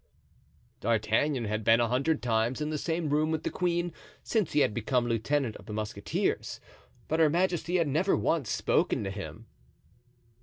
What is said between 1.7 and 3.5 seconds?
a hundred times in the same room with